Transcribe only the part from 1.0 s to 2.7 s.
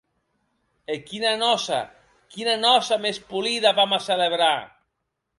quina nòça, quina